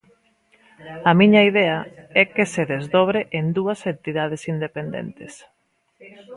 A 1.09 1.11
miña 1.19 1.41
idea 1.51 1.77
é 2.21 2.23
que 2.33 2.45
se 2.53 2.63
desdobre 2.73 3.19
en 3.39 3.45
dúas 3.57 3.79
entidades 3.93 4.41
independentes. 4.53 5.33